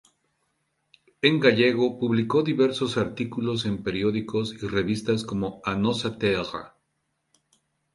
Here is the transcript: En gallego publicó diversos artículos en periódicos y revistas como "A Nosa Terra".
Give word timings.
En 1.21 1.39
gallego 1.39 1.99
publicó 1.99 2.41
diversos 2.41 2.97
artículos 2.97 3.67
en 3.67 3.83
periódicos 3.83 4.51
y 4.55 4.65
revistas 4.65 5.23
como 5.23 5.61
"A 5.63 5.75
Nosa 5.75 6.17
Terra". 6.17 6.73